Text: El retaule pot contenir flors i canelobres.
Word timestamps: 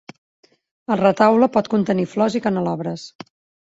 El 0.95 1.01
retaule 1.03 1.51
pot 1.59 1.71
contenir 1.77 2.09
flors 2.17 2.43
i 2.43 2.45
canelobres. 2.51 3.09